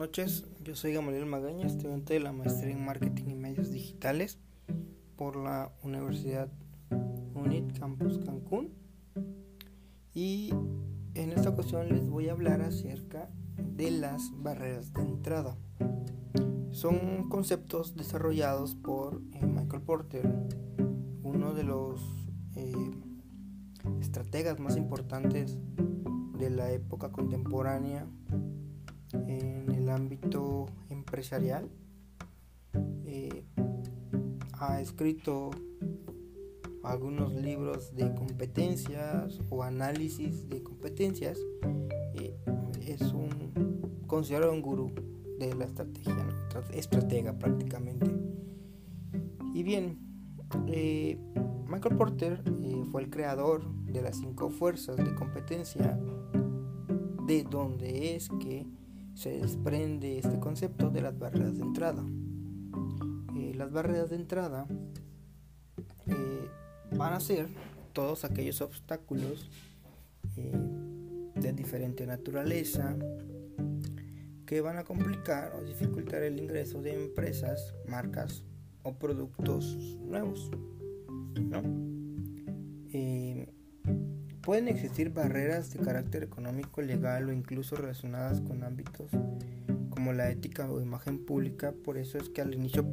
[0.00, 4.38] noches, yo soy Gamaliel Magaña, estudiante de la maestría en Marketing y Medios Digitales
[5.14, 6.50] por la Universidad
[7.34, 8.72] UNIT Campus Cancún.
[10.14, 10.54] Y
[11.12, 13.28] en esta ocasión les voy a hablar acerca
[13.58, 15.58] de las barreras de entrada.
[16.70, 20.26] Son conceptos desarrollados por eh, Michael Porter,
[21.22, 22.00] uno de los
[22.56, 22.90] eh,
[24.00, 25.58] estrategas más importantes
[26.38, 28.06] de la época contemporánea
[29.12, 31.68] en el ámbito empresarial.
[33.04, 33.44] Eh,
[34.52, 35.50] ha escrito
[36.82, 41.38] algunos libros de competencias o análisis de competencias.
[42.14, 42.36] Eh,
[42.86, 44.90] es un considerado un gurú
[45.38, 46.26] de la estrategia,
[46.72, 48.06] estratega prácticamente.
[49.54, 49.98] Y bien,
[50.66, 51.18] eh,
[51.68, 52.42] Michael Porter
[52.90, 55.98] fue el creador de las cinco fuerzas de competencia,
[57.26, 58.66] de donde es que
[59.20, 62.02] se desprende este concepto de las barreras de entrada.
[63.36, 64.66] Eh, las barreras de entrada
[66.06, 66.48] eh,
[66.96, 67.46] van a ser
[67.92, 69.50] todos aquellos obstáculos
[70.38, 70.58] eh,
[71.34, 72.96] de diferente naturaleza
[74.46, 78.42] que van a complicar o dificultar el ingreso de empresas, marcas
[78.84, 80.50] o productos nuevos.
[81.42, 81.60] ¿no?
[84.42, 89.10] Pueden existir barreras de carácter económico, legal o incluso relacionadas con ámbitos
[89.90, 92.86] como la ética o imagen pública, por eso es que al inicio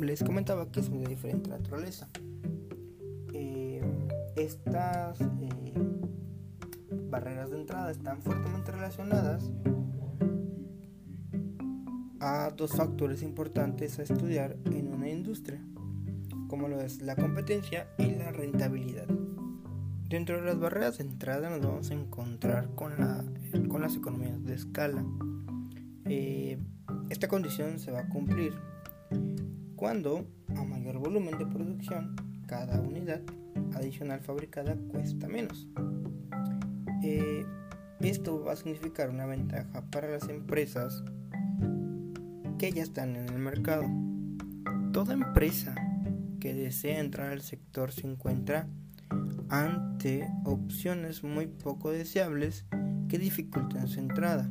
[0.00, 2.08] les comentaba que son de diferente naturaleza.
[3.34, 3.82] Eh,
[4.34, 5.74] estas eh,
[7.10, 9.50] barreras de entrada están fuertemente relacionadas
[12.20, 15.60] a dos factores importantes a estudiar en una industria,
[16.48, 19.23] como lo es la competencia y la rentabilidad.
[20.14, 23.24] Dentro de las barreras de entrada nos vamos a encontrar con, la,
[23.66, 25.04] con las economías de escala.
[26.04, 26.56] Eh,
[27.10, 28.54] esta condición se va a cumplir
[29.74, 32.14] cuando a mayor volumen de producción
[32.46, 33.22] cada unidad
[33.74, 35.66] adicional fabricada cuesta menos.
[37.02, 37.44] Eh,
[37.98, 41.02] esto va a significar una ventaja para las empresas
[42.56, 43.82] que ya están en el mercado.
[44.92, 45.74] Toda empresa
[46.38, 48.68] que desea entrar al sector se encuentra
[49.48, 52.64] ante opciones muy poco deseables
[53.08, 54.50] que dificultan su entrada.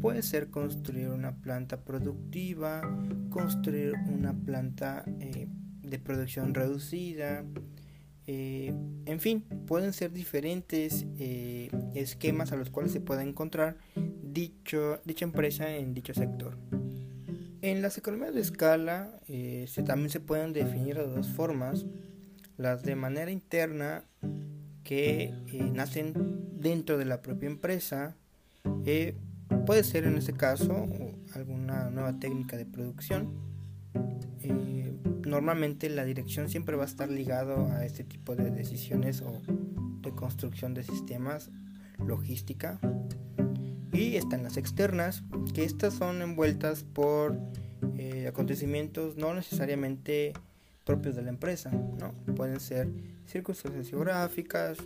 [0.00, 2.82] Puede ser construir una planta productiva,
[3.30, 5.48] construir una planta eh,
[5.82, 7.44] de producción reducida,
[8.30, 8.74] eh,
[9.06, 13.78] en fin, pueden ser diferentes eh, esquemas a los cuales se puede encontrar
[14.22, 16.58] dicha empresa en dicho sector.
[17.62, 19.18] En las economías de escala
[19.86, 21.86] también se pueden definir de dos formas
[22.58, 24.04] las de manera interna
[24.82, 26.12] que eh, nacen
[26.60, 28.16] dentro de la propia empresa.
[28.84, 29.16] Eh,
[29.64, 30.86] puede ser en este caso
[31.34, 33.32] alguna nueva técnica de producción.
[34.42, 34.92] Eh,
[35.24, 39.40] normalmente la dirección siempre va a estar ligado a este tipo de decisiones o
[40.00, 41.50] de construcción de sistemas,
[42.04, 42.80] logística.
[43.92, 45.22] Y están las externas,
[45.54, 47.38] que estas son envueltas por
[48.26, 50.32] acontecimientos no necesariamente
[50.88, 52.14] propios de la empresa, ¿no?
[52.34, 52.88] Pueden ser
[53.26, 54.78] circunstancias geográficas,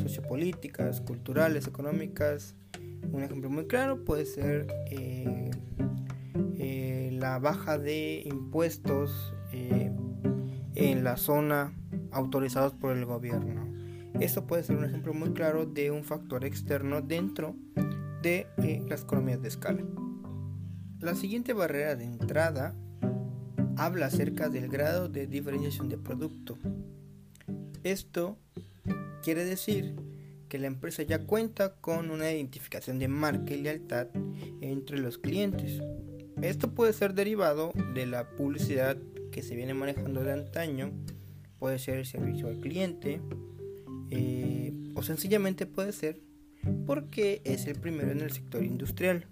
[0.00, 2.54] sociopolíticas, culturales, económicas.
[3.12, 5.50] Un ejemplo muy claro puede ser eh,
[6.56, 9.92] eh, la baja de impuestos eh,
[10.74, 11.74] en la zona
[12.12, 13.70] autorizados por el gobierno.
[14.20, 17.54] Esto puede ser un ejemplo muy claro de un factor externo dentro
[18.22, 18.46] de
[18.88, 19.82] las economías de escala.
[20.98, 22.74] La siguiente barrera de entrada
[23.76, 26.58] habla acerca del grado de diferenciación de producto.
[27.82, 28.38] Esto
[29.22, 29.96] quiere decir
[30.48, 34.08] que la empresa ya cuenta con una identificación de marca y lealtad
[34.60, 35.80] entre los clientes.
[36.42, 38.98] Esto puede ser derivado de la publicidad
[39.30, 40.92] que se viene manejando de antaño,
[41.58, 43.20] puede ser el servicio al cliente,
[44.10, 46.20] eh, o sencillamente puede ser
[46.86, 49.26] porque es el primero en el sector industrial.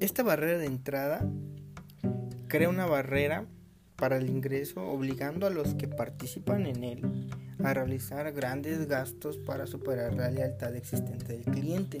[0.00, 1.28] Esta barrera de entrada
[2.48, 3.46] crea una barrera
[3.96, 7.28] para el ingreso obligando a los que participan en él
[7.62, 12.00] a realizar grandes gastos para superar la lealtad existente del cliente.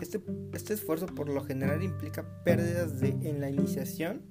[0.00, 0.20] Este,
[0.52, 4.22] este esfuerzo por lo general implica pérdidas de, en la iniciación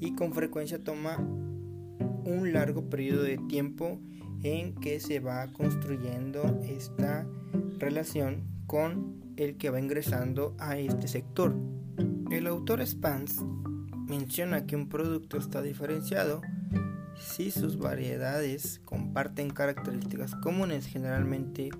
[0.00, 3.98] y con frecuencia toma un largo periodo de tiempo
[4.42, 7.26] en que se va construyendo esta
[7.78, 11.54] relación con el que va ingresando a este sector.
[12.30, 13.42] El autor Spence
[14.12, 16.42] menciona que un producto está diferenciado
[17.18, 20.84] si sus variedades comparten características comunes.
[20.84, 21.70] Generalmente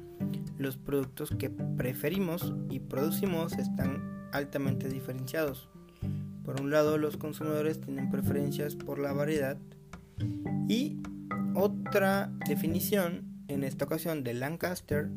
[0.56, 5.69] los productos que preferimos y producimos están altamente diferenciados.
[6.43, 9.58] Por un lado, los consumidores tienen preferencias por la variedad
[10.69, 11.02] y
[11.55, 15.11] otra definición, en esta ocasión de Lancaster,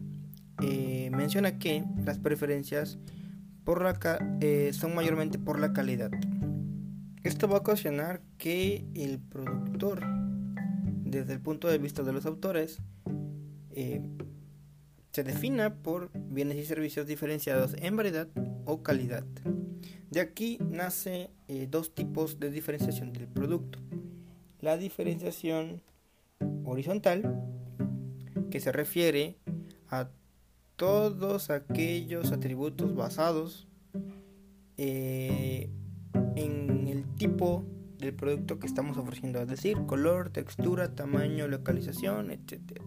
[0.61, 2.97] eh, menciona que las preferencias
[3.63, 3.97] por la
[4.41, 6.11] eh, son mayormente por la calidad.
[7.25, 9.99] Esto va a ocasionar que el productor,
[11.03, 12.77] desde el punto de vista de los autores,
[13.71, 13.99] eh,
[15.11, 18.27] se defina por bienes y servicios diferenciados en variedad
[18.65, 19.25] o calidad.
[20.11, 23.79] De aquí nace eh, dos tipos de diferenciación del producto.
[24.61, 25.81] La diferenciación
[26.63, 27.43] horizontal,
[28.51, 29.39] que se refiere
[29.89, 30.09] a
[30.75, 33.67] todos aquellos atributos basados
[34.77, 35.71] eh,
[36.35, 36.64] en
[37.17, 37.65] tipo
[37.97, 42.81] del producto que estamos ofreciendo, es decir, color, textura, tamaño, localización, etc.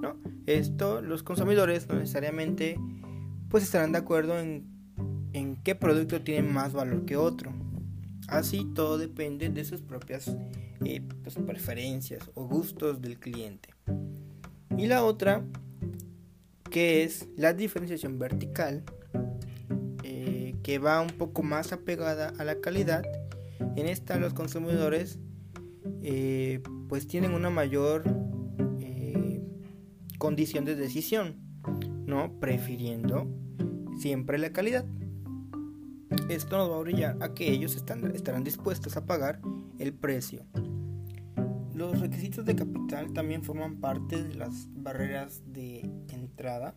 [0.00, 0.16] ¿No?
[0.46, 2.78] Esto los consumidores no necesariamente
[3.48, 4.64] pues estarán de acuerdo en,
[5.32, 7.52] en qué producto tiene más valor que otro.
[8.28, 10.36] Así todo depende de sus propias
[10.84, 13.74] eh, pues, preferencias o gustos del cliente.
[14.78, 15.42] Y la otra,
[16.70, 18.84] que es la diferenciación vertical,
[20.04, 23.02] eh, que va un poco más apegada a la calidad.
[23.76, 25.18] En esta los consumidores
[26.02, 28.04] eh, pues tienen una mayor
[30.20, 31.36] condición de decisión,
[32.04, 32.38] ¿no?
[32.38, 33.26] Prefiriendo
[33.98, 34.84] siempre la calidad.
[36.28, 39.40] Esto nos va a orillar a que ellos están, estarán dispuestos a pagar
[39.78, 40.44] el precio.
[41.74, 46.76] Los requisitos de capital también forman parte de las barreras de entrada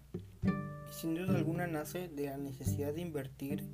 [0.90, 3.68] sin duda alguna nace de la necesidad de invertir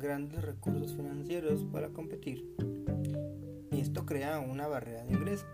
[0.00, 2.44] grandes recursos financieros para competir.
[3.70, 5.46] Esto crea una barrera de ingreso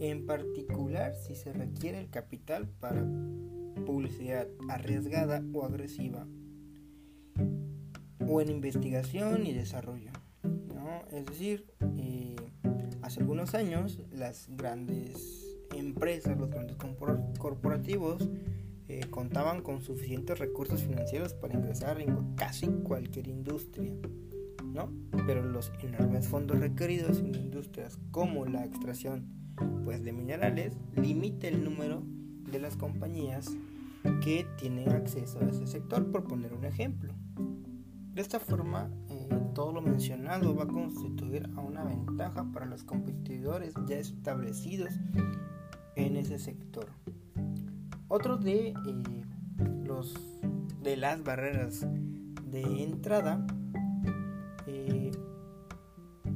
[0.00, 3.04] en particular si se requiere el capital para
[3.86, 6.26] publicidad arriesgada o agresiva,
[8.26, 10.12] o en investigación y desarrollo.
[11.10, 12.36] Es decir, eh,
[13.02, 16.76] hace algunos años las grandes empresas, los grandes
[17.38, 18.28] corporativos,
[18.98, 23.92] eh, contaban con suficientes recursos financieros para ingresar en casi cualquier industria.
[24.64, 24.92] ¿no?
[25.26, 29.26] Pero los enormes fondos requeridos en industrias como la extracción
[29.84, 32.02] pues de minerales limita el número
[32.50, 33.56] de las compañías
[34.22, 37.12] que tienen acceso a ese sector, por poner un ejemplo.
[38.14, 42.84] De esta forma, eh, todo lo mencionado va a constituir a una ventaja para los
[42.84, 44.92] competidores ya establecidos
[45.96, 46.86] en ese sector.
[48.08, 48.74] Otro de eh,
[49.84, 50.14] los
[50.82, 51.86] de las barreras
[52.50, 53.46] de entrada,
[54.66, 55.12] eh,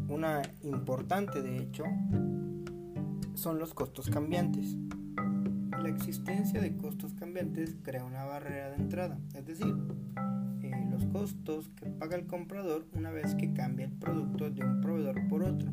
[0.09, 1.85] una importante de hecho,
[3.33, 4.77] son los costos cambiantes.
[5.83, 9.75] La existencia de costos cambiantes crea una barrera de entrada, es decir,
[10.61, 14.83] eh, los costos que paga el comprador una vez que cambia el producto de un
[14.83, 15.73] proveedor por otro.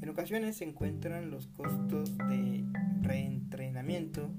[0.00, 2.64] En ocasiones se encuentran los costos de
[3.02, 4.30] reentrenamiento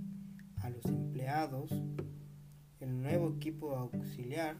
[0.67, 1.71] a los empleados,
[2.81, 4.57] el nuevo equipo auxiliar,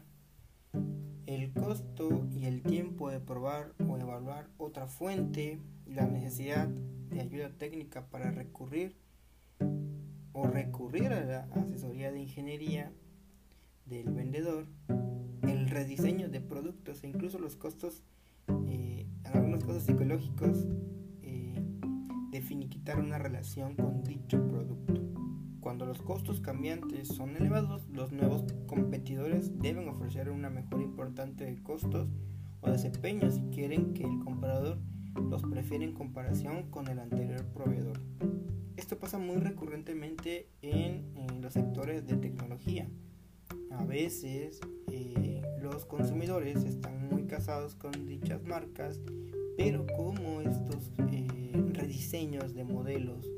[1.26, 7.50] el costo y el tiempo de probar o evaluar otra fuente, la necesidad de ayuda
[7.50, 8.96] técnica para recurrir
[10.32, 12.90] o recurrir a la asesoría de ingeniería
[13.84, 14.66] del vendedor,
[15.42, 18.02] el rediseño de productos e incluso los costos,
[18.66, 20.66] eh, algunos costos psicológicos
[21.20, 21.62] eh,
[22.30, 25.17] de finiquitar una relación con dicho producto.
[25.68, 31.62] Cuando los costos cambiantes son elevados, los nuevos competidores deben ofrecer una mejor importante de
[31.62, 32.08] costos
[32.62, 34.78] o desempeño si quieren que el comprador
[35.28, 38.00] los prefiere en comparación con el anterior proveedor.
[38.78, 42.88] Esto pasa muy recurrentemente en, los sectores de tecnología.
[43.70, 44.60] A veces
[44.90, 49.02] eh, los consumidores están muy casados con dichas marcas,
[49.58, 53.28] pero como estos eh, rediseños de modelos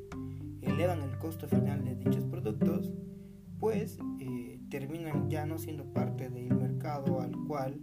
[0.63, 2.93] elevan el costo final de dichos productos,
[3.59, 7.81] pues eh, terminan ya no siendo parte del mercado al cual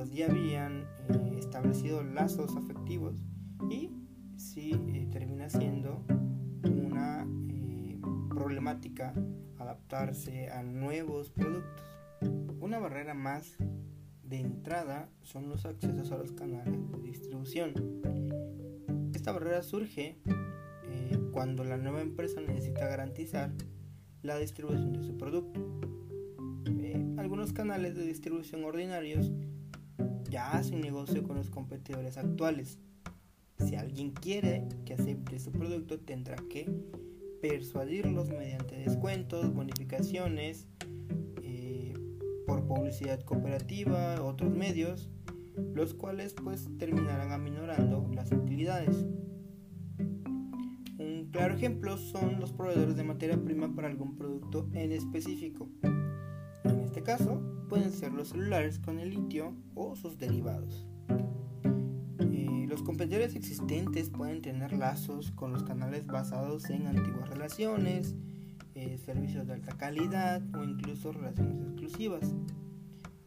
[0.00, 3.22] pues ya habían eh, establecido lazos afectivos
[3.68, 3.90] y
[4.36, 6.02] sí eh, termina siendo
[6.64, 9.12] una eh, problemática
[9.58, 11.84] adaptarse a nuevos productos.
[12.60, 13.58] Una barrera más
[14.24, 17.74] de entrada son los accesos a los canales de distribución.
[19.12, 20.18] Esta barrera surge
[21.32, 23.52] cuando la nueva empresa necesita garantizar
[24.22, 25.60] la distribución de su producto.
[27.16, 29.30] algunos canales de distribución ordinarios
[30.28, 32.78] ya hacen negocio con los competidores actuales.
[33.58, 36.70] Si alguien quiere que acepte su producto, tendrá que
[37.42, 40.66] persuadirlos mediante descuentos, bonificaciones,
[41.42, 41.94] eh,
[42.46, 45.10] por publicidad cooperativa, otros medios,
[45.74, 49.06] los cuales pues terminarán aminorando las utilidades.
[51.32, 55.68] Claro ejemplo son los proveedores de materia prima para algún producto en específico.
[56.64, 60.88] En este caso pueden ser los celulares con el litio o sus derivados.
[62.18, 68.16] Eh, los competidores existentes pueden tener lazos con los canales basados en antiguas relaciones,
[68.74, 72.34] eh, servicios de alta calidad o incluso relaciones exclusivas.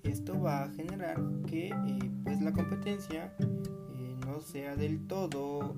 [0.04, 3.34] Esto va a generar que eh, pues la competencia
[4.26, 5.76] no sea del todo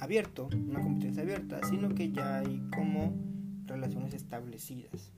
[0.00, 3.14] abierto, una competencia abierta, sino que ya hay como
[3.66, 5.12] relaciones establecidas.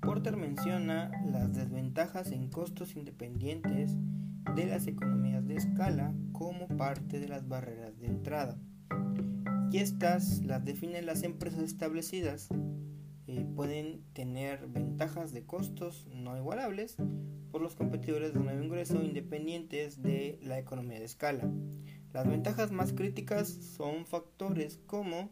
[0.00, 3.96] Porter menciona las desventajas en costos independientes
[4.54, 8.56] de las economías de escala como parte de las barreras de entrada
[9.70, 12.48] y estas las definen las empresas establecidas.
[13.26, 16.96] Eh, pueden tener ventajas de costos no igualables
[17.50, 21.50] por los competidores de nuevo ingreso independientes de la economía de escala.
[22.16, 25.28] Las ventajas más críticas son factores como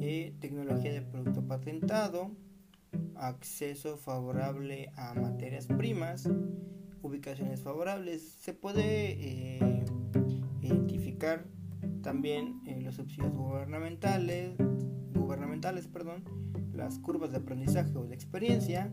[0.00, 2.32] eh, tecnología de producto patentado,
[3.14, 6.28] acceso favorable a materias primas,
[7.02, 8.20] ubicaciones favorables.
[8.20, 9.84] Se puede eh,
[10.60, 11.46] identificar
[12.02, 14.56] también eh, los subsidios gubernamentales,
[15.14, 16.24] gubernamentales perdón,
[16.72, 18.92] las curvas de aprendizaje o de experiencia.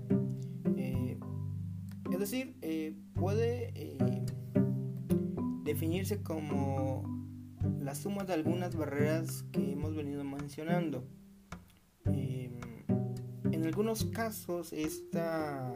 [2.11, 2.55] Es decir,
[3.15, 3.73] puede
[5.63, 7.14] definirse como
[7.79, 11.03] la suma de algunas barreras que hemos venido mencionando.
[12.05, 15.73] en algunos casos esta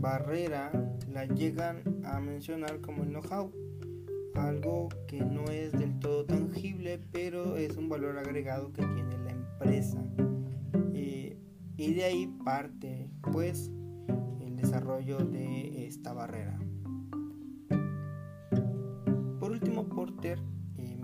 [0.00, 0.72] barrera
[1.12, 3.52] la llegan a mencionar como el know-how
[4.38, 9.30] algo que no es del todo tangible, pero es un valor agregado que tiene la
[9.30, 10.04] empresa.
[10.94, 11.38] Eh,
[11.76, 13.70] y de ahí parte, pues,
[14.40, 16.58] el desarrollo de esta barrera.
[19.40, 20.38] Por último, Porter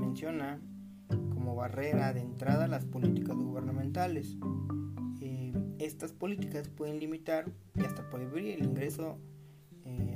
[0.02, 0.60] menciona
[1.08, 4.36] como barrera de entrada las políticas gubernamentales.
[5.20, 9.18] Eh, estas políticas pueden limitar y hasta prohibir el ingreso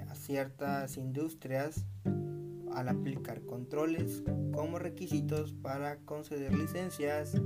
[0.09, 1.85] a ciertas industrias
[2.73, 7.41] al aplicar controles como requisitos para conceder licencias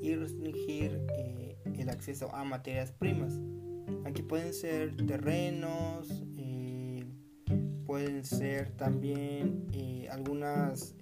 [0.00, 3.40] y restringir eh, el acceso a materias primas.
[4.04, 6.25] Aquí pueden ser terrenos, eh,
[7.86, 10.94] pueden ser también eh, algunas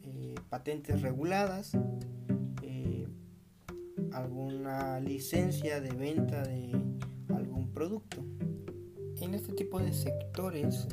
[0.49, 1.77] patentes reguladas,
[4.15, 6.71] alguna licencia de venta de
[7.35, 8.25] algún producto.
[9.21, 10.87] En este tipo de sectores,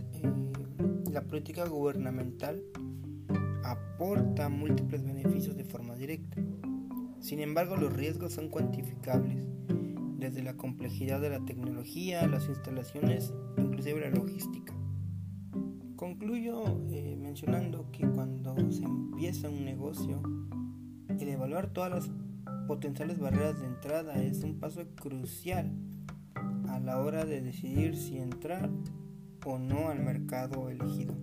[1.12, 2.63] la política gubernamental
[3.63, 6.41] aporta múltiples beneficios de forma directa.
[7.19, 9.45] Sin embargo, los riesgos son cuantificables,
[10.17, 14.74] desde la complejidad de la tecnología, las instalaciones, inclusive la logística.
[16.01, 20.20] Concluyo eh, mencionando que cuando se empieza un negocio,
[21.08, 22.12] el evaluar todas las
[22.67, 25.72] potenciales barreras de entrada es un paso crucial
[26.70, 28.72] a la hora de decidir si entrar
[29.46, 31.13] o no al mercado elegido.